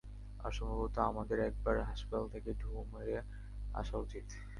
আর 0.39 0.51
সম্ভবত 0.51 0.95
আমাদের 1.11 1.37
একবার 1.39 1.75
হাসপাতাল 1.89 2.25
থেকে 2.29 2.49
ঢু 2.53 2.69
মেরে 2.91 3.17
আসা 3.73 3.95
উচিত। 3.97 4.25